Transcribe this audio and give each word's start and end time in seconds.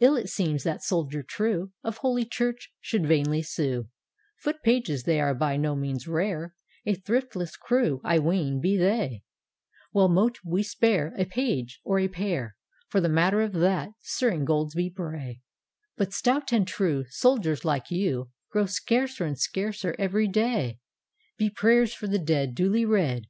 Ill 0.00 0.16
it 0.16 0.30
seems 0.30 0.64
that 0.64 0.82
soldier 0.82 1.22
true 1.22 1.70
Of 1.84 1.98
Holy 1.98 2.24
Church 2.24 2.72
should 2.80 3.06
vainly 3.06 3.42
sue: 3.42 3.88
——Foot 4.42 4.62
pages 4.62 5.02
they 5.02 5.20
arc 5.20 5.38
by 5.38 5.54
ro 5.58 5.76
means 5.76 6.08
rare, 6.08 6.54
A 6.86 6.94
thriftless 6.94 7.58
crew, 7.58 8.00
I 8.02 8.18
ween, 8.18 8.58
be 8.58 8.78
they; 8.78 9.22
Well 9.92 10.08
mote 10.08 10.38
we 10.42 10.62
spare 10.62 11.12
A 11.18 11.26
Page— 11.26 11.80
or 11.84 11.98
a 11.98 12.08
pair, 12.08 12.56
For 12.88 13.02
the 13.02 13.10
matter 13.10 13.42
of 13.42 13.52
that— 13.52 13.90
Sir 14.00 14.30
Ingoldsby 14.30 14.94
Bray, 14.94 15.42
D,gt,, 15.42 15.42
erihyGOOgle 15.42 15.44
The 15.44 15.44
Haunted 15.44 15.68
Hour 15.98 16.06
But 16.06 16.12
stout 16.14 16.52
and 16.52 16.66
true 16.66 17.04
Soldiers 17.10 17.64
like 17.66 17.90
you, 17.90 18.30
Grow 18.50 18.64
scarcer 18.64 19.26
and 19.26 19.38
scarcer 19.38 19.94
every 19.98 20.26
day 20.26 20.66
I— 20.66 20.76
Be 21.38 21.50
prayers 21.50 21.92
for 21.92 22.06
the 22.06 22.18
dead 22.18 22.54
Duly 22.54 22.86
read. 22.86 23.24